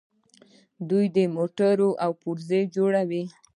دوی 0.89 1.25
موټرې 1.35 1.89
او 2.03 2.11
پرزې 2.21 2.61
جوړوي. 2.75 3.23